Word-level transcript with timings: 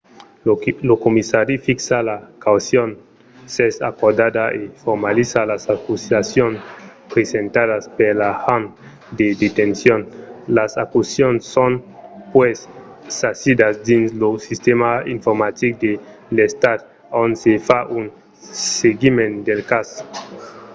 lo 0.89 0.95
comissari 1.05 1.53
fixa 1.67 1.97
la 2.09 2.17
caucion 2.43 2.89
s'es 3.53 3.75
acordada 3.91 4.43
e 4.59 4.61
formaliza 4.83 5.39
las 5.51 5.63
acusacions 5.75 6.57
presentadas 7.11 7.83
per 7.97 8.11
l'agent 8.21 8.65
de 9.19 9.27
detencion. 9.43 10.01
las 10.57 10.71
acusacions 10.83 11.41
son 11.55 11.73
puèi 12.31 12.51
sasidas 13.19 13.73
dins 13.89 14.07
lo 14.21 14.29
sistèma 14.47 14.91
informatic 15.15 15.71
de 15.83 15.91
l'estat 16.35 16.79
ont 17.21 17.33
se 17.43 17.53
fa 17.67 17.79
un 17.99 18.05
seguiment 18.79 19.33
del 19.47 19.61
cas 19.71 19.89